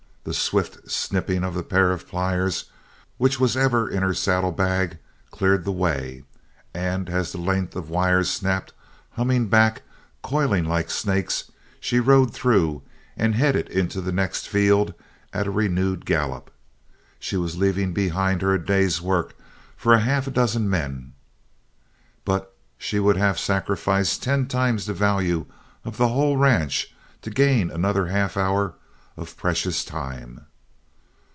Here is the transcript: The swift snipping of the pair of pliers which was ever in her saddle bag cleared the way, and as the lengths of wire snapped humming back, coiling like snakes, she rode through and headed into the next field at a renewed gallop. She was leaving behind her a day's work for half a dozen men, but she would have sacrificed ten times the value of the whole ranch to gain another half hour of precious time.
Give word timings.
The 0.23 0.35
swift 0.35 0.87
snipping 0.91 1.43
of 1.43 1.55
the 1.55 1.63
pair 1.63 1.91
of 1.91 2.07
pliers 2.07 2.65
which 3.17 3.39
was 3.39 3.57
ever 3.57 3.89
in 3.89 4.03
her 4.03 4.13
saddle 4.13 4.51
bag 4.51 4.99
cleared 5.31 5.65
the 5.65 5.71
way, 5.71 6.23
and 6.75 7.09
as 7.09 7.31
the 7.31 7.39
lengths 7.39 7.75
of 7.75 7.89
wire 7.89 8.23
snapped 8.23 8.71
humming 9.13 9.47
back, 9.47 9.81
coiling 10.21 10.63
like 10.65 10.91
snakes, 10.91 11.51
she 11.79 11.99
rode 11.99 12.35
through 12.35 12.83
and 13.17 13.33
headed 13.33 13.67
into 13.69 13.99
the 13.99 14.11
next 14.11 14.47
field 14.47 14.93
at 15.33 15.47
a 15.47 15.51
renewed 15.51 16.05
gallop. 16.05 16.53
She 17.17 17.35
was 17.35 17.57
leaving 17.57 17.91
behind 17.91 18.43
her 18.43 18.53
a 18.53 18.63
day's 18.63 19.01
work 19.01 19.35
for 19.75 19.97
half 19.97 20.27
a 20.27 20.31
dozen 20.31 20.69
men, 20.69 21.13
but 22.25 22.55
she 22.77 22.99
would 22.99 23.17
have 23.17 23.39
sacrificed 23.39 24.21
ten 24.21 24.45
times 24.47 24.85
the 24.85 24.93
value 24.93 25.47
of 25.83 25.97
the 25.97 26.09
whole 26.09 26.37
ranch 26.37 26.93
to 27.23 27.31
gain 27.31 27.71
another 27.71 28.05
half 28.07 28.37
hour 28.37 28.75
of 29.17 29.35
precious 29.37 29.83
time. 29.83 30.39